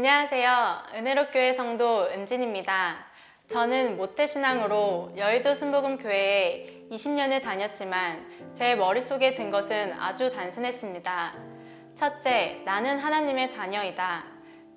안녕하세요. 0.00 0.78
은혜로교회 0.94 1.52
성도 1.52 2.06
은진입니다. 2.06 3.04
저는 3.48 3.98
모태신앙으로 3.98 5.12
여의도 5.18 5.52
순복음 5.52 5.98
교회에 5.98 6.86
20년을 6.90 7.42
다녔지만 7.42 8.54
제 8.54 8.76
머릿속에 8.76 9.34
든 9.34 9.50
것은 9.50 9.92
아주 10.00 10.30
단순했습니다. 10.30 11.34
첫째, 11.94 12.62
나는 12.64 12.98
하나님의 12.98 13.50
자녀이다. 13.50 14.24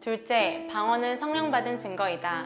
둘째, 0.02 0.68
방언은 0.70 1.16
성령 1.16 1.52
받은 1.52 1.78
증거이다. 1.78 2.46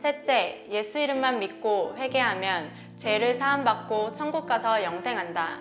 셋째, 0.00 0.64
예수 0.70 0.98
이름만 0.98 1.38
믿고 1.38 1.94
회개하면 1.98 2.72
죄를 2.96 3.34
사함받고 3.34 4.14
천국 4.14 4.46
가서 4.46 4.82
영생한다. 4.82 5.58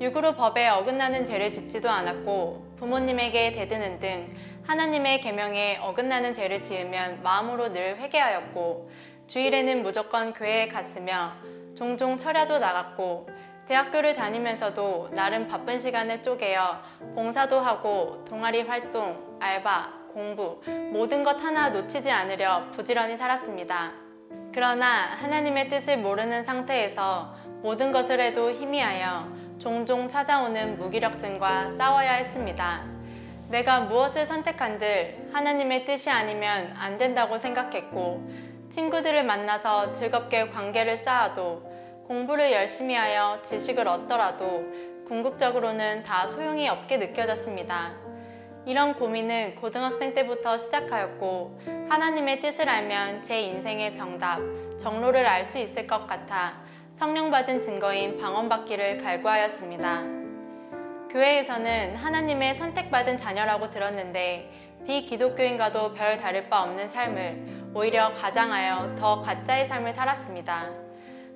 육으로 0.00 0.32
법에 0.36 0.68
어긋나는 0.68 1.22
죄를 1.22 1.50
짓지도 1.50 1.90
않았고 1.90 2.76
부모님에게 2.76 3.52
대드는 3.52 4.00
등 4.00 4.34
하나님의 4.66 5.20
계명에 5.20 5.78
어긋나는 5.80 6.32
죄를 6.32 6.60
지으면 6.60 7.22
마음으로 7.22 7.72
늘 7.72 7.98
회개하였고 7.98 8.90
주일에는 9.28 9.82
무조건 9.82 10.32
교회에 10.32 10.66
갔으며 10.66 11.32
종종 11.76 12.16
철야도 12.16 12.58
나갔고 12.58 13.28
대학교를 13.68 14.14
다니면서도 14.14 15.10
나름 15.12 15.46
바쁜 15.46 15.78
시간을 15.78 16.22
쪼개어 16.22 16.80
봉사도 17.14 17.60
하고 17.60 18.24
동아리 18.24 18.62
활동, 18.62 19.38
알바, 19.40 19.92
공부 20.12 20.60
모든 20.92 21.22
것 21.22 21.42
하나 21.42 21.68
놓치지 21.68 22.10
않으려 22.10 22.68
부지런히 22.70 23.16
살았습니다. 23.16 23.92
그러나 24.52 24.86
하나님의 24.86 25.68
뜻을 25.68 25.98
모르는 25.98 26.42
상태에서 26.42 27.36
모든 27.62 27.92
것을 27.92 28.20
해도 28.20 28.50
희미하여 28.50 29.28
종종 29.58 30.08
찾아오는 30.08 30.78
무기력증과 30.78 31.70
싸워야 31.70 32.12
했습니다. 32.14 32.95
내가 33.48 33.80
무엇을 33.80 34.26
선택한들 34.26 35.30
하나님의 35.32 35.84
뜻이 35.84 36.10
아니면 36.10 36.74
안 36.76 36.98
된다고 36.98 37.38
생각했고 37.38 38.28
친구들을 38.70 39.22
만나서 39.24 39.92
즐겁게 39.92 40.48
관계를 40.48 40.96
쌓아도 40.96 41.62
공부를 42.08 42.52
열심히 42.52 42.94
하여 42.94 43.40
지식을 43.42 43.86
얻더라도 43.86 44.64
궁극적으로는 45.06 46.02
다 46.02 46.26
소용이 46.26 46.68
없게 46.68 46.96
느껴졌습니다. 46.96 47.92
이런 48.64 48.94
고민은 48.94 49.54
고등학생 49.56 50.12
때부터 50.12 50.58
시작하였고 50.58 51.60
하나님의 51.88 52.40
뜻을 52.40 52.68
알면 52.68 53.22
제 53.22 53.40
인생의 53.42 53.94
정답, 53.94 54.40
정로를 54.76 55.24
알 55.24 55.44
수 55.44 55.58
있을 55.58 55.86
것 55.86 56.08
같아 56.08 56.54
성령 56.96 57.30
받은 57.30 57.60
증거인 57.60 58.16
방언받기를 58.16 58.98
갈구하였습니다. 58.98 60.25
교회에서는 61.10 61.96
하나님의 61.96 62.54
선택받은 62.54 63.16
자녀라고 63.16 63.70
들었는데 63.70 64.50
비기독교인과도 64.86 65.94
별 65.94 66.16
다를 66.16 66.48
바 66.48 66.62
없는 66.62 66.88
삶을 66.88 67.72
오히려 67.74 68.12
과장하여 68.12 68.94
더 68.96 69.20
가짜의 69.22 69.66
삶을 69.66 69.92
살았습니다. 69.92 70.70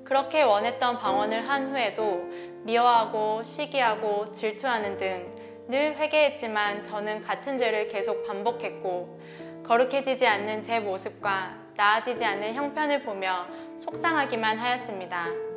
그렇게 0.04 0.42
원했던 0.42 0.98
방언을 0.98 1.48
한 1.48 1.70
후에도 1.70 2.28
미워하고 2.64 3.44
시기하고 3.44 4.32
질투하는 4.32 4.96
등 4.96 5.40
늘 5.70 5.94
회개했지만 5.96 6.82
저는 6.82 7.20
같은 7.20 7.56
죄를 7.56 7.86
계속 7.86 8.26
반복했고 8.26 9.20
거룩해지지 9.64 10.26
않는 10.26 10.62
제 10.62 10.80
모습과 10.80 11.54
나아지지 11.76 12.24
않는 12.24 12.54
형편을 12.54 13.04
보며 13.04 13.46
속상하기만 13.78 14.58
하였습니다. 14.58 15.49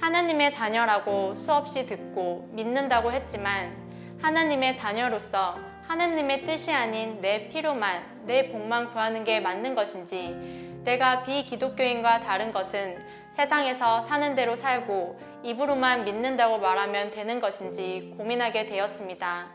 하나님의 0.00 0.52
자녀라고 0.52 1.34
수없이 1.34 1.86
듣고 1.86 2.48
믿는다고 2.52 3.12
했지만 3.12 3.76
하나님의 4.20 4.76
자녀로서 4.76 5.58
하나님의 5.88 6.44
뜻이 6.44 6.72
아닌 6.72 7.20
내 7.20 7.48
필요만, 7.48 8.24
내 8.26 8.50
복만 8.50 8.90
구하는 8.90 9.24
게 9.24 9.40
맞는 9.40 9.74
것인지 9.74 10.82
내가 10.84 11.22
비기독교인과 11.24 12.20
다른 12.20 12.52
것은 12.52 12.98
세상에서 13.30 14.00
사는 14.00 14.34
대로 14.34 14.54
살고 14.54 15.20
입으로만 15.42 16.04
믿는다고 16.04 16.58
말하면 16.58 17.10
되는 17.10 17.40
것인지 17.40 18.14
고민하게 18.16 18.66
되었습니다. 18.66 19.48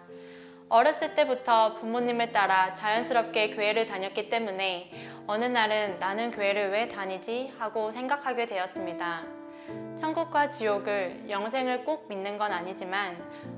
어렸을 0.70 1.16
때부터 1.16 1.76
부모님을 1.76 2.32
따라 2.32 2.74
자연스럽게 2.74 3.52
교회를 3.52 3.86
다녔기 3.86 4.30
때문에 4.30 4.92
어느 5.28 5.46
날은 5.46 6.00
나는 6.00 6.32
교회를 6.32 6.72
왜 6.72 6.88
다니지? 6.88 7.54
하고 7.60 7.92
생각하게 7.92 8.46
되었습니다. 8.46 9.41
천국과 9.98 10.50
지옥을 10.50 11.26
영생을 11.30 11.86
꼭 11.86 12.08
믿는 12.08 12.38
건 12.38 12.52
아니지만 12.52 13.18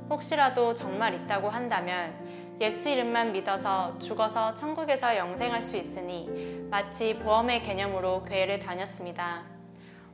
혹시라도 0.09 0.73
정말 0.73 1.13
있다고 1.13 1.49
한다면 1.49 2.13
예수 2.59 2.89
이름만 2.89 3.31
믿어서 3.31 3.97
죽어서 3.97 4.53
천국에서 4.53 5.17
영생할 5.17 5.61
수 5.61 5.77
있으니 5.77 6.67
마치 6.69 7.17
보험의 7.17 7.61
개념으로 7.61 8.23
교회를 8.23 8.59
다녔습니다. 8.59 9.43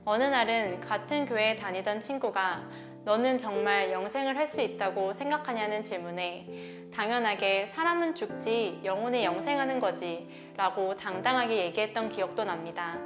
어느 0.05 0.23
날은 0.23 0.79
같은 0.79 1.25
교회에 1.25 1.55
다니던 1.55 1.99
친구가 1.99 2.63
너는 3.03 3.37
정말 3.37 3.91
영생을 3.91 4.37
할 4.37 4.45
수 4.45 4.61
있다고 4.61 5.13
생각하냐는 5.13 5.83
질문에 5.83 6.89
당연하게 6.93 7.67
사람은 7.67 8.15
죽지 8.15 8.81
영혼이 8.83 9.23
영생하는 9.23 9.79
거지 9.79 10.29
라고 10.57 10.95
당당하게 10.95 11.65
얘기했던 11.65 12.09
기억도 12.09 12.43
납니다. 12.43 12.97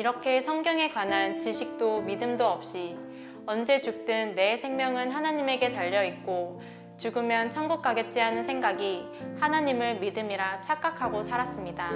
이렇게 0.00 0.40
성경에 0.40 0.88
관한 0.88 1.38
지식도 1.38 2.00
믿음도 2.00 2.46
없이 2.46 2.96
언제 3.44 3.82
죽든 3.82 4.34
내 4.34 4.56
생명은 4.56 5.10
하나님에게 5.10 5.72
달려있고 5.72 6.62
죽으면 6.96 7.50
천국 7.50 7.82
가겠지 7.82 8.18
하는 8.18 8.42
생각이 8.42 9.04
하나님을 9.38 9.96
믿음이라 9.96 10.62
착각하고 10.62 11.22
살았습니다. 11.22 11.90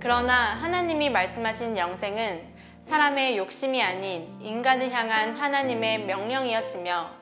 그러나 0.00 0.54
하나님이 0.56 1.08
말씀하신 1.10 1.78
영생은 1.78 2.52
사람의 2.82 3.38
욕심이 3.38 3.80
아닌 3.80 4.36
인간을 4.42 4.90
향한 4.90 5.36
하나님의 5.36 6.06
명령이었으며 6.06 7.12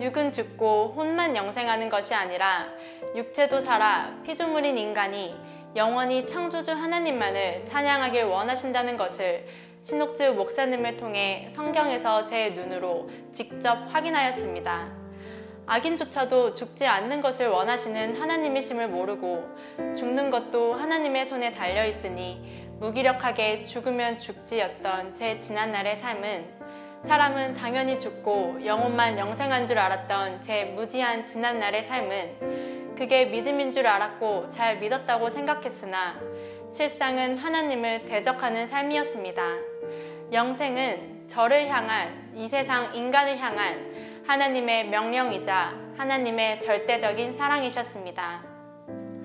육은 0.00 0.30
죽고 0.30 0.94
혼만 0.96 1.34
영생하는 1.34 1.88
것이 1.88 2.14
아니라 2.14 2.68
육체도 3.16 3.58
살아 3.58 4.14
피조물인 4.22 4.78
인간이 4.78 5.47
영원히 5.76 6.26
창조주 6.26 6.72
하나님만을 6.72 7.66
찬양하길 7.66 8.24
원하신다는 8.24 8.96
것을 8.96 9.46
신옥주 9.82 10.34
목사님을 10.34 10.96
통해 10.96 11.48
성경에서 11.52 12.24
제 12.24 12.50
눈으로 12.50 13.08
직접 13.32 13.74
확인하였습니다. 13.92 14.98
악인조차도 15.66 16.54
죽지 16.54 16.86
않는 16.86 17.20
것을 17.20 17.48
원하시는 17.48 18.18
하나님이심을 18.18 18.88
모르고 18.88 19.44
죽는 19.94 20.30
것도 20.30 20.74
하나님의 20.74 21.26
손에 21.26 21.52
달려 21.52 21.84
있으니 21.86 22.66
무기력하게 22.80 23.64
죽으면 23.64 24.18
죽지였던 24.18 25.14
제 25.14 25.40
지난날의 25.40 25.96
삶은 25.96 26.57
사람은 27.06 27.54
당연히 27.54 27.98
죽고 27.98 28.64
영혼만 28.64 29.18
영생한 29.18 29.66
줄 29.66 29.78
알았던 29.78 30.42
제 30.42 30.66
무지한 30.66 31.26
지난날의 31.26 31.82
삶은 31.82 32.94
그게 32.96 33.26
믿음인 33.26 33.72
줄 33.72 33.86
알았고 33.86 34.48
잘 34.48 34.78
믿었다고 34.78 35.30
생각했으나 35.30 36.20
실상은 36.70 37.38
하나님을 37.38 38.04
대적하는 38.04 38.66
삶이었습니다. 38.66 39.42
영생은 40.32 41.28
저를 41.28 41.68
향한 41.68 42.32
이 42.34 42.48
세상 42.48 42.94
인간을 42.94 43.38
향한 43.38 44.22
하나님의 44.26 44.88
명령이자 44.88 45.74
하나님의 45.96 46.60
절대적인 46.60 47.32
사랑이셨습니다. 47.32 48.42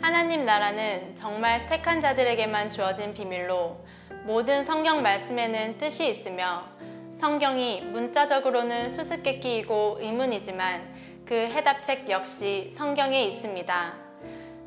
하나님 0.02 0.46
나라는 0.46 1.16
정말 1.16 1.66
택한 1.66 2.00
자들에게만 2.00 2.70
주어진 2.70 3.14
비밀로 3.14 3.78
모든 4.26 4.64
성경 4.64 5.02
말씀에는 5.02 5.78
뜻이 5.78 6.08
있으며 6.08 6.66
성경이 7.13 7.81
문자적으로는 7.81 8.89
수수께끼이고 8.89 9.98
의문이지만 10.01 10.94
그 11.25 11.36
해답책 11.36 12.10
역시 12.10 12.69
성경에 12.71 13.24
있습니다. 13.25 13.94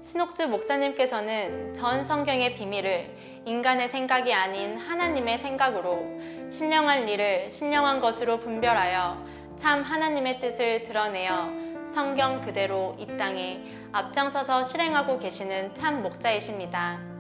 신옥주 0.01 0.49
목사님께서는 0.49 1.75
전 1.75 2.05
성경의 2.05 2.55
비밀을 2.55 3.43
인간의 3.45 3.89
생각이 3.89 4.33
아닌 4.33 4.77
하나님의 4.77 5.39
생각으로 5.39 6.07
신령한 6.49 7.09
일을 7.09 7.51
신령한 7.51 7.99
것으로 8.01 8.39
분별하여 8.39 9.25
참 9.57 9.83
하나님의 9.83 10.39
뜻을 10.39 10.85
드러내어 10.85 11.51
성경 11.89 12.41
그대로 12.41 12.97
이 12.99 13.07
땅에 13.17 13.63
앞장서서 13.91 14.63
실행하고 14.63 15.19
계시는 15.19 15.75
참 15.75 16.03
목자이십니다. 16.03 17.17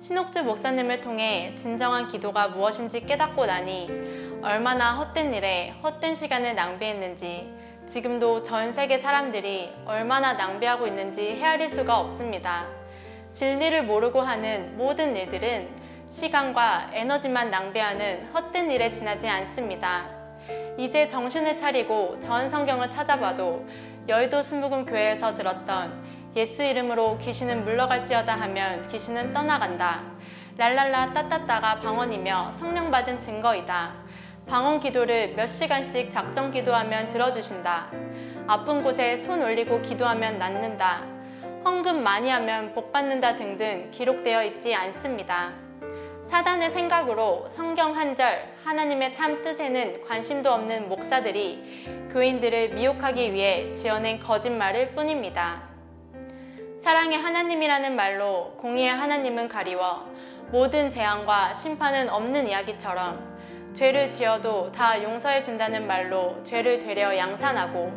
신옥주 0.00 0.42
목사님을 0.42 1.00
통해 1.00 1.54
진정한 1.56 2.06
기도가 2.08 2.48
무엇인지 2.48 3.06
깨닫고 3.06 3.46
나니 3.46 3.88
얼마나 4.44 4.92
헛된 4.92 5.32
일에 5.32 5.72
헛된 5.82 6.14
시간을 6.14 6.54
낭비했는지 6.54 7.50
지금도 7.86 8.42
전 8.42 8.72
세계 8.72 8.98
사람들이 8.98 9.72
얼마나 9.86 10.34
낭비하고 10.34 10.86
있는지 10.86 11.32
헤아릴 11.36 11.66
수가 11.66 11.98
없습니다. 12.00 12.66
진리를 13.32 13.84
모르고 13.84 14.20
하는 14.20 14.76
모든 14.76 15.16
일들은 15.16 15.70
시간과 16.10 16.90
에너지만 16.92 17.48
낭비하는 17.48 18.26
헛된 18.34 18.70
일에 18.70 18.90
지나지 18.90 19.30
않습니다. 19.30 20.10
이제 20.76 21.06
정신을 21.06 21.56
차리고 21.56 22.20
전 22.20 22.50
성경을 22.50 22.90
찾아봐도 22.90 23.64
여의도 24.08 24.42
순복음 24.42 24.84
교회에서 24.84 25.34
들었던 25.34 26.04
예수 26.36 26.62
이름으로 26.62 27.16
귀신은 27.16 27.64
물러갈지어다 27.64 28.34
하면 28.34 28.82
귀신은 28.88 29.32
떠나간다. 29.32 30.02
랄랄라 30.58 31.14
따따따가 31.14 31.80
방언이며 31.80 32.52
성령 32.52 32.90
받은 32.90 33.18
증거이다. 33.18 34.03
방언 34.46 34.78
기도를 34.78 35.34
몇 35.34 35.46
시간씩 35.46 36.10
작정 36.10 36.50
기도하면 36.50 37.08
들어주신다. 37.08 37.88
아픈 38.46 38.82
곳에 38.82 39.16
손 39.16 39.42
올리고 39.42 39.80
기도하면 39.80 40.38
낫는다. 40.38 41.02
헌금 41.64 42.02
많이 42.02 42.28
하면 42.28 42.74
복 42.74 42.92
받는다 42.92 43.36
등등 43.36 43.90
기록되어 43.90 44.44
있지 44.44 44.74
않습니다. 44.74 45.52
사단의 46.26 46.70
생각으로 46.70 47.46
성경 47.48 47.96
한 47.96 48.14
절, 48.14 48.54
하나님의 48.64 49.14
참 49.14 49.42
뜻에는 49.42 50.02
관심도 50.02 50.52
없는 50.52 50.90
목사들이 50.90 52.08
교인들을 52.12 52.74
미혹하기 52.74 53.32
위해 53.32 53.72
지어낸 53.72 54.20
거짓말일 54.20 54.94
뿐입니다. 54.94 55.62
사랑의 56.82 57.16
하나님이라는 57.18 57.96
말로 57.96 58.52
공의의 58.58 58.90
하나님은 58.90 59.48
가리워 59.48 60.06
모든 60.50 60.90
재앙과 60.90 61.54
심판은 61.54 62.10
없는 62.10 62.46
이야기처럼 62.46 63.33
죄를 63.74 64.12
지어도 64.12 64.70
다 64.70 65.02
용서해 65.02 65.42
준다는 65.42 65.88
말로 65.88 66.40
죄를 66.44 66.78
되려 66.78 67.16
양산하고 67.16 67.92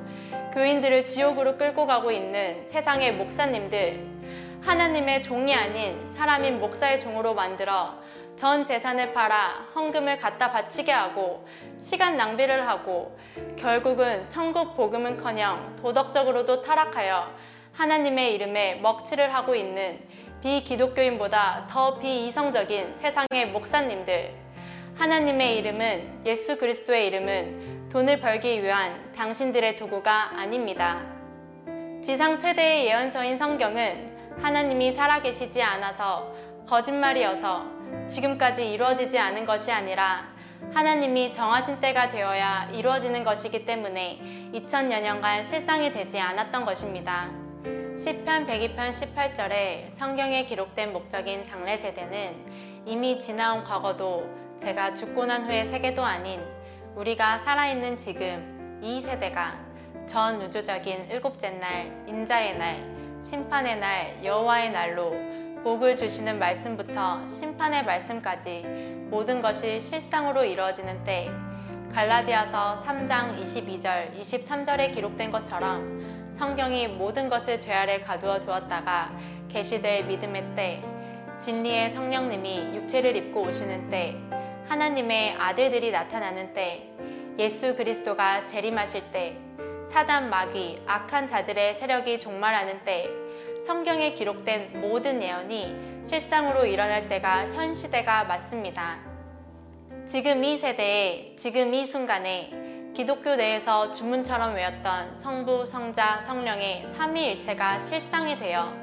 교인들을 0.51 1.05
지옥으로 1.05 1.55
끌고 1.55 1.85
가고 1.85 2.11
있는 2.11 2.67
세상의 2.67 3.13
목사님들 3.13 4.03
하나님의 4.61 5.21
종이 5.21 5.53
아닌 5.53 6.09
사람인 6.09 6.59
목사의 6.59 6.99
종으로 6.99 7.35
만들어 7.35 7.93
전 8.35 8.65
재산을 8.65 9.13
팔아 9.13 9.67
헌금을 9.75 10.17
갖다 10.17 10.51
바치게 10.51 10.91
하고 10.91 11.45
시간 11.79 12.17
낭비를 12.17 12.67
하고 12.67 13.15
결국은 13.55 14.27
천국 14.29 14.75
복음은커녕 14.75 15.75
도덕적으로도 15.75 16.63
타락하여 16.63 17.31
하나님의 17.73 18.33
이름에 18.33 18.75
먹칠을 18.81 19.31
하고 19.31 19.53
있는 19.53 19.99
비기독교인보다 20.41 21.67
더 21.69 21.99
비이성적인 21.99 22.95
세상의 22.95 23.49
목사님들 23.51 24.46
하나님의 24.97 25.57
이름은 25.59 26.23
예수 26.25 26.57
그리스도의 26.57 27.07
이름은 27.07 27.89
돈을 27.89 28.19
벌기 28.19 28.63
위한 28.63 29.11
당신들의 29.13 29.75
도구가 29.75 30.39
아닙니다. 30.39 31.05
지상 32.01 32.39
최대의 32.39 32.87
예언서인 32.87 33.37
성경은 33.37 34.37
하나님이 34.41 34.91
살아계시지 34.91 35.61
않아서 35.61 36.33
거짓말이어서 36.67 37.65
지금까지 38.09 38.71
이루어지지 38.71 39.19
않은 39.19 39.45
것이 39.45 39.71
아니라 39.71 40.27
하나님이 40.73 41.31
정하신 41.31 41.79
때가 41.79 42.09
되어야 42.09 42.71
이루어지는 42.73 43.23
것이기 43.23 43.65
때문에 43.65 44.49
2000여 44.53 45.01
년간 45.01 45.43
실상이 45.43 45.91
되지 45.91 46.19
않았던 46.19 46.65
것입니다. 46.65 47.29
10편 47.63 48.47
102편 48.47 48.89
18절에 48.89 49.91
성경에 49.91 50.45
기록된 50.45 50.91
목적인 50.91 51.43
장래세대는 51.43 52.85
이미 52.87 53.19
지나온 53.19 53.63
과거도 53.63 54.46
제가 54.59 54.93
죽고 54.93 55.25
난 55.25 55.45
후의 55.45 55.65
세계도 55.65 56.03
아닌 56.03 56.41
우리가 56.95 57.37
살아있는 57.39 57.97
지금 57.97 58.79
이 58.81 59.01
세대가 59.01 59.59
전 60.07 60.41
우주적인 60.41 61.11
일곱째 61.11 61.51
날, 61.51 62.03
인자의 62.07 62.57
날, 62.57 62.75
심판의 63.21 63.79
날, 63.79 64.23
여호와의 64.23 64.71
날로 64.71 65.15
복을 65.63 65.95
주시는 65.95 66.39
말씀부터 66.39 67.27
심판의 67.27 67.85
말씀까지 67.85 68.63
모든 69.09 69.41
것이 69.41 69.79
실상으로 69.79 70.43
이루어지는 70.43 71.03
때 71.03 71.29
갈라디아서 71.93 72.83
3장 72.83 73.41
22절, 73.41 74.19
23절에 74.19 74.93
기록된 74.93 75.31
것처럼 75.31 76.31
성경이 76.31 76.87
모든 76.87 77.29
것을 77.29 77.59
죄 77.59 77.73
아래 77.73 77.99
가두어 77.99 78.39
두었다가 78.39 79.11
계시될 79.49 80.05
믿음의 80.05 80.55
때 80.55 80.83
진리의 81.39 81.91
성령님이 81.91 82.75
육체를 82.75 83.15
입고 83.15 83.41
오시는 83.41 83.89
때 83.89 84.15
하나님의 84.67 85.35
아들들이 85.37 85.91
나타나는 85.91 86.53
때, 86.53 86.89
예수 87.39 87.75
그리스도가 87.75 88.43
재림하실 88.43 89.11
때, 89.11 89.37
사단 89.89 90.29
마귀, 90.29 90.83
악한 90.85 91.27
자들의 91.27 91.75
세력이 91.75 92.19
종말하는 92.19 92.83
때, 92.83 93.09
성경에 93.65 94.11
기록된 94.11 94.81
모든 94.81 95.21
예언이 95.21 96.03
실상으로 96.05 96.65
일어날 96.65 97.07
때가 97.07 97.53
현 97.53 97.73
시대가 97.73 98.25
맞습니다. 98.25 98.97
지금 100.05 100.43
이 100.43 100.57
세대에, 100.57 101.35
지금 101.37 101.73
이 101.73 101.85
순간에 101.85 102.51
기독교 102.93 103.35
내에서 103.35 103.91
주문처럼 103.91 104.55
외웠던 104.55 105.19
성부, 105.19 105.65
성자, 105.65 106.21
성령의 106.21 106.85
삼위일체가 106.85 107.79
실상이 107.79 108.35
되어 108.35 108.73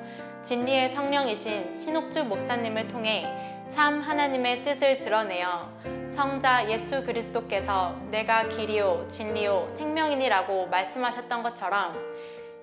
진리의 0.43 0.91
성령이신 0.91 1.77
신옥주 1.77 2.25
목사님을 2.25 2.89
통해 2.89 3.54
참 3.69 4.01
하나님의 4.01 4.63
뜻을 4.63 5.01
드러내어 5.01 5.69
성자 6.09 6.71
예수 6.71 7.05
그리스도께서 7.05 7.97
내가 8.11 8.49
길이요 8.49 9.07
진리요 9.09 9.69
생명이니라고 9.77 10.67
말씀하셨던 10.67 11.43
것처럼 11.43 11.99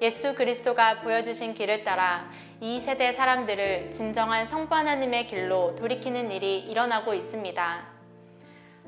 예수 0.02 0.36
그리스도가 0.36 1.02
보여주신 1.02 1.54
길을 1.54 1.84
따라 1.84 2.30
이 2.60 2.80
세대 2.80 3.12
사람들을 3.12 3.92
진정한 3.92 4.46
성부 4.46 4.74
하나님의 4.74 5.28
길로 5.28 5.76
돌이키는 5.76 6.32
일이 6.32 6.60
일어나고 6.60 7.14
있습니다. 7.14 7.92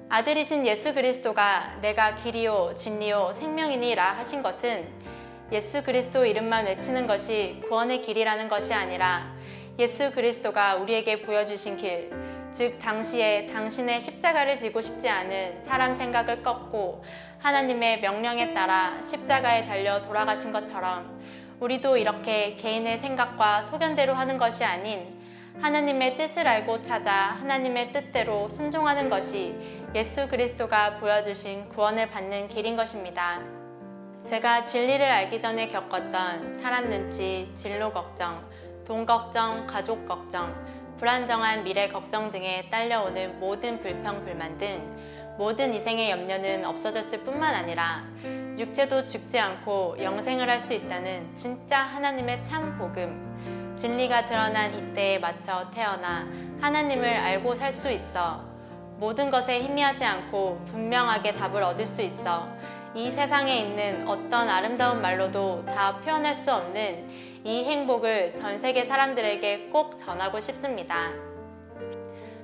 아들이신 0.09 0.65
예수 0.65 0.93
그리스도가 0.93 1.79
내가 1.81 2.15
길이요 2.15 2.73
진리요 2.75 3.31
생명이니라 3.33 4.17
하신 4.17 4.43
것은 4.43 4.87
예수 5.51 5.83
그리스도 5.83 6.25
이름만 6.25 6.65
외치는 6.65 7.05
것이 7.07 7.61
구원의 7.67 8.01
길이라는 8.01 8.47
것이 8.47 8.73
아니라 8.73 9.33
예수 9.79 10.11
그리스도가 10.11 10.75
우리에게 10.75 11.23
보여주신 11.23 11.77
길, 11.77 12.11
즉 12.51 12.77
당시에 12.77 13.47
당신의 13.47 13.99
십자가를 14.01 14.55
지고 14.55 14.81
싶지 14.81 15.09
않은 15.09 15.61
사람 15.61 15.95
생각을 15.95 16.43
꺾고 16.43 17.03
하나님의 17.39 17.99
명령에 18.01 18.53
따라 18.53 19.01
십자가에 19.01 19.65
달려 19.65 20.01
돌아가신 20.03 20.51
것처럼 20.51 21.19
우리도 21.59 21.97
이렇게 21.97 22.55
개인의 22.55 22.99
생각과 22.99 23.63
소견대로 23.63 24.13
하는 24.13 24.37
것이 24.37 24.63
아닌 24.63 25.19
하나님의 25.59 26.17
뜻을 26.17 26.47
알고 26.47 26.83
찾아 26.83 27.11
하나님의 27.11 27.91
뜻대로 27.91 28.49
순종하는 28.49 29.09
것이 29.09 29.55
예수 29.95 30.27
그리스도가 30.27 30.97
보여주신 30.97 31.69
구원을 31.69 32.09
받는 32.09 32.47
길인 32.47 32.75
것입니다. 32.75 33.39
제가 34.25 34.65
진리를 34.65 35.03
알기 35.03 35.39
전에 35.39 35.67
겪었던 35.67 36.57
사람 36.59 36.89
눈치, 36.89 37.51
진로 37.55 37.91
걱정, 37.91 38.43
돈 38.85 39.05
걱정, 39.05 39.65
가족 39.65 40.05
걱정, 40.07 40.53
불안정한 40.97 41.63
미래 41.63 41.87
걱정 41.87 42.31
등에 42.31 42.69
딸려오는 42.69 43.39
모든 43.39 43.79
불평, 43.79 44.21
불만 44.23 44.57
등 44.57 44.85
모든 45.37 45.73
이생의 45.73 46.11
염려는 46.11 46.65
없어졌을 46.65 47.23
뿐만 47.23 47.55
아니라 47.55 48.03
육체도 48.57 49.07
죽지 49.07 49.39
않고 49.39 49.97
영생을 50.01 50.49
할 50.49 50.59
수 50.59 50.73
있다는 50.73 51.35
진짜 51.35 51.79
하나님의 51.79 52.43
참 52.43 52.77
복음, 52.77 53.75
진리가 53.77 54.25
드러난 54.25 54.73
이때에 54.75 55.17
맞춰 55.17 55.69
태어나 55.71 56.27
하나님을 56.61 57.07
알고 57.07 57.55
살 57.55 57.71
수 57.73 57.89
있어 57.91 58.43
모든 58.97 59.31
것에 59.31 59.59
희미하지 59.59 60.05
않고 60.05 60.65
분명하게 60.67 61.33
답을 61.33 61.63
얻을 61.63 61.87
수 61.87 62.01
있어 62.01 62.47
이 62.93 63.09
세상에 63.09 63.57
있는 63.59 64.07
어떤 64.07 64.47
아름다운 64.47 65.01
말로도 65.01 65.65
다 65.65 65.97
표현할 65.97 66.35
수 66.35 66.53
없는 66.53 67.32
이 67.45 67.65
행복을 67.65 68.33
전 68.33 68.57
세계 68.57 68.85
사람들에게 68.85 69.69
꼭 69.69 69.97
전하고 69.97 70.39
싶습니다. 70.39 71.09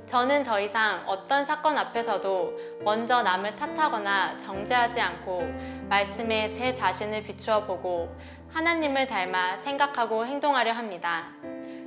저는 0.07 0.43
더 0.43 0.59
이상 0.59 1.03
어떤 1.05 1.45
사건 1.45 1.77
앞에서도 1.77 2.81
먼저 2.83 3.21
남을 3.21 3.55
탓하거나 3.55 4.37
정죄하지 4.37 4.99
않고 4.99 5.43
말씀에 5.87 6.51
제 6.51 6.73
자신을 6.73 7.23
비추어 7.23 7.63
보고 7.63 8.13
하나님을 8.49 9.07
닮아 9.07 9.55
생각하고 9.57 10.25
행동하려 10.25 10.73
합니다. 10.73 11.27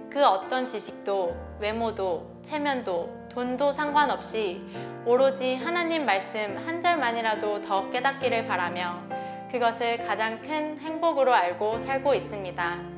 그 0.08 0.24
어떤 0.24 0.66
지식도, 0.66 1.36
외모도, 1.58 2.30
체면도, 2.42 3.28
돈도 3.30 3.72
상관없이 3.72 4.62
오로지 5.04 5.56
하나님 5.56 6.06
말씀 6.06 6.56
한 6.56 6.80
절만이라도 6.80 7.60
더 7.60 7.90
깨닫기를 7.90 8.46
바라며 8.46 9.02
그것을 9.50 9.98
가장 9.98 10.40
큰 10.40 10.78
행복으로 10.78 11.34
알고 11.34 11.78
살고 11.78 12.14
있습니다. 12.14 12.91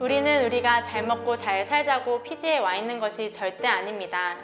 우리는 0.00 0.46
우리가 0.46 0.80
잘 0.80 1.02
먹고 1.02 1.36
잘 1.36 1.62
살자고 1.62 2.22
피지에 2.22 2.56
와 2.60 2.74
있는 2.74 2.98
것이 2.98 3.30
절대 3.30 3.68
아닙니다. 3.68 4.38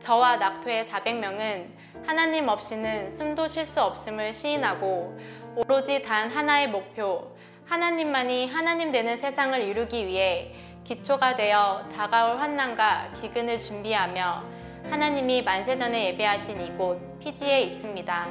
저와 0.00 0.38
낙토의 0.38 0.82
400명은 0.82 1.66
하나님 2.04 2.48
없이는 2.48 3.08
숨도 3.14 3.46
쉴 3.46 3.64
수 3.64 3.82
없음을 3.82 4.32
시인하고 4.32 5.16
오로지 5.54 6.02
단 6.02 6.28
하나의 6.28 6.70
목표, 6.70 7.36
하나님만이 7.66 8.48
하나님 8.48 8.90
되는 8.90 9.16
세상을 9.16 9.62
이루기 9.62 10.08
위해 10.08 10.52
기초가 10.82 11.36
되어 11.36 11.88
다가올 11.94 12.38
환난과 12.38 13.12
기근을 13.12 13.60
준비하며 13.60 14.44
하나님이 14.90 15.42
만세전에 15.42 16.06
예배하신 16.06 16.60
이곳 16.62 17.20
피지에 17.20 17.60
있습니다. 17.60 18.26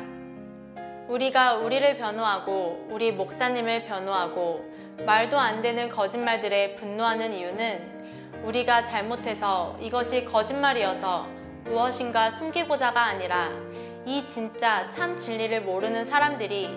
우리가 1.08 1.56
우리를 1.56 1.98
변호하고 1.98 2.88
우리 2.90 3.14
목사님을 3.14 3.86
변호하고 3.86 4.68
말도 5.06 5.38
안 5.38 5.62
되는 5.62 5.90
거짓말들에 5.90 6.76
분노하는 6.76 7.34
이유는 7.34 8.00
우리가 8.44 8.84
잘못해서 8.84 9.78
이것이 9.80 10.26
거짓말이어서 10.26 11.28
무엇인가 11.66 12.30
숨기고자가 12.30 13.02
아니라 13.02 13.50
이 14.06 14.26
진짜 14.26 14.90
참 14.90 15.18
진리를 15.18 15.62
모르는 15.62 16.06
사람들이 16.06 16.70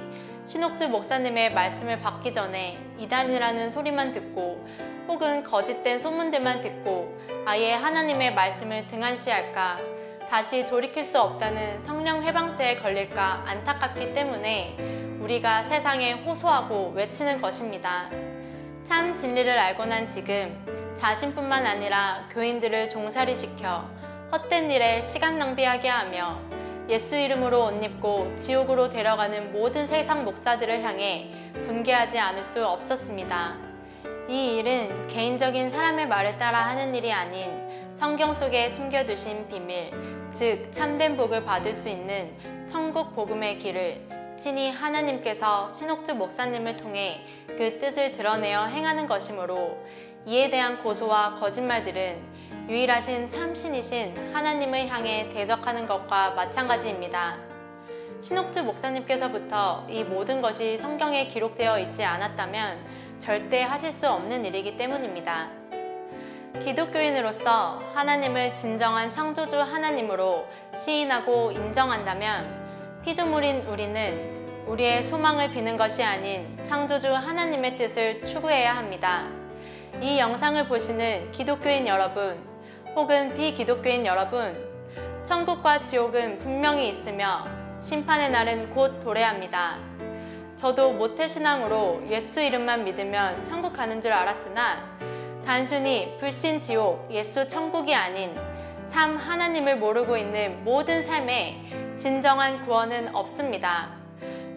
신옥주 0.45 0.88
목사님의 0.88 1.52
말씀을 1.55 2.00
받기 2.00 2.33
전에 2.33 2.79
이단이라는 2.99 3.71
소리만 3.71 4.12
듣고 4.12 4.67
혹은 5.07 5.45
거짓된 5.45 5.99
소문들만 5.99 6.61
듣고 6.61 7.17
아예 7.47 7.73
하나님의 7.73 8.35
말씀을 8.35 8.87
등한시할까 8.88 9.92
다시 10.29 10.67
돌이킬 10.67 11.05
수 11.05 11.21
없다는 11.21 11.81
성령 11.83 12.23
해방체에 12.23 12.76
걸릴까 12.76 13.45
안타깝기 13.47 14.12
때문에 14.12 14.76
우리가 15.21 15.62
세상에 15.62 16.12
호소하고 16.12 16.93
외치는 16.95 17.41
것입니다. 17.41 18.09
참 18.85 19.14
진리를 19.14 19.59
알고 19.59 19.87
난 19.87 20.09
지금 20.09 20.95
자신뿐만 20.97 21.67
아니라 21.67 22.26
교인들을 22.31 22.88
종살이 22.88 23.37
시켜 23.37 23.88
헛된 24.33 24.71
일에 24.71 25.00
시간 25.00 25.38
낭비하게 25.38 25.88
하며 25.88 26.41
예수 26.88 27.17
이름으로 27.17 27.67
옷 27.67 27.85
입고 27.85 28.35
지옥으로 28.37 28.88
데려가는 28.88 29.52
모든 29.52 29.87
세상 29.87 30.25
목사들을 30.25 30.83
향해 30.83 31.31
분개하지 31.62 32.19
않을 32.19 32.43
수 32.43 32.67
없었습니다. 32.67 33.55
이 34.29 34.57
일은 34.57 35.07
개인적인 35.07 35.71
사람의 35.71 36.09
말을 36.09 36.38
따라 36.38 36.59
하는 36.61 36.95
일이 36.95 37.12
아닌 37.12 37.62
성경 38.02 38.35
속에 38.35 38.68
숨겨두신 38.68 39.47
비밀, 39.47 39.92
즉 40.32 40.73
참된 40.73 41.16
복을 41.16 41.44
받을 41.44 41.73
수 41.73 41.88
있는 41.88 42.37
천국 42.66 43.14
복음의 43.14 43.59
길을 43.59 44.37
친히 44.37 44.73
하나님께서 44.73 45.71
신옥주 45.71 46.16
목사님을 46.16 46.78
통해 46.78 47.25
그 47.47 47.78
뜻을 47.78 48.11
드러내어 48.11 48.64
행하는 48.64 49.06
것이므로 49.06 49.78
이에 50.26 50.50
대한 50.50 50.82
고소와 50.82 51.37
거짓말들은 51.38 52.68
유일하신 52.68 53.30
참신이신 53.30 54.35
하나님을 54.35 54.88
향해 54.88 55.28
대적하는 55.28 55.87
것과 55.87 56.32
마찬가지입니다. 56.32 57.38
신옥주 58.21 58.64
목사님께서부터 58.64 59.87
이 59.88 60.02
모든 60.02 60.42
것이 60.42 60.76
성경에 60.76 61.28
기록되어 61.28 61.78
있지 61.78 62.02
않았다면 62.02 63.21
절대 63.21 63.62
하실 63.62 63.92
수 63.92 64.11
없는 64.11 64.44
일이기 64.44 64.76
때문입니다. 64.76 65.62
기독교인으로서 66.61 67.82
하나님을 67.94 68.52
진정한 68.54 69.11
창조주 69.11 69.59
하나님으로 69.59 70.47
시인하고 70.75 71.50
인정한다면 71.52 73.00
피조물인 73.04 73.62
우리는 73.62 74.66
우리의 74.66 75.02
소망을 75.02 75.50
비는 75.50 75.76
것이 75.76 76.04
아닌 76.04 76.59
창조주 76.62 77.12
하나님의 77.12 77.76
뜻을 77.76 78.23
추구해야 78.23 78.76
합니다. 78.76 79.26
이 80.00 80.18
영상을 80.18 80.68
보시는 80.68 81.32
기독교인 81.32 81.87
여러분, 81.87 82.38
혹은 82.94 83.35
비기독교인 83.35 84.06
여러분, 84.06 84.56
천국과 85.25 85.82
지옥은 85.82 86.38
분명히 86.38 86.88
있으며 86.88 87.47
심판의 87.80 88.30
날은 88.30 88.71
곧 88.71 89.00
도래합니다. 89.00 89.78
저도 90.54 90.92
모태신앙으로 90.92 92.02
예수 92.09 92.40
이름만 92.40 92.85
믿으면 92.85 93.44
천국 93.44 93.73
가는 93.73 94.00
줄 94.00 94.12
알았으나 94.12 95.12
단순히 95.45 96.17
불신 96.19 96.61
지옥, 96.61 97.09
예수 97.11 97.47
천국이 97.49 97.95
아닌 97.95 98.35
참 98.87 99.17
하나님을 99.17 99.79
모르고 99.79 100.17
있는 100.17 100.63
모든 100.65 101.03
삶에 101.03 101.63
진정한 101.97 102.63
구원은 102.63 103.15
없습니다. 103.15 103.95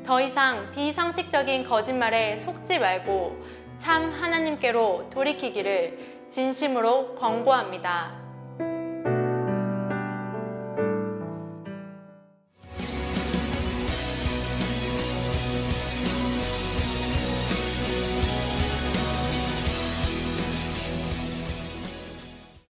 더 0.06 0.22
이상 0.22 0.72
비상식적인 0.72 1.64
거짓말에 1.64 2.38
속지 2.38 2.80
말고 2.80 3.44
참 3.78 4.12
하나님께로 4.12 5.10
돌이키기를 5.10 6.26
진심으로 6.30 7.16
권고합니다. 7.16 8.25